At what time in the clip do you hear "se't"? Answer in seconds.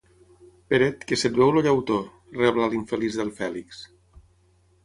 1.23-1.37